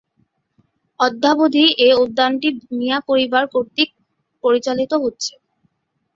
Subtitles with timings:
[0.99, 3.89] অদ্যাবধি এ উদ্যানটি মিয়া পরিবার কর্তৃক
[4.43, 5.33] পরিচালিত হচ্ছে।